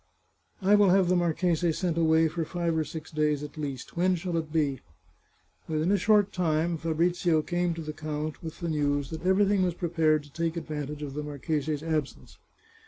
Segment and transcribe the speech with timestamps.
[0.63, 3.95] "I will have the marchese sent away for live or six days at least.
[3.95, 4.79] When shall it be?"
[5.69, 9.75] Within a short time Fabrizio came to the count with the news that everything was
[9.75, 12.39] prepared to take advantage of the marchese's absence.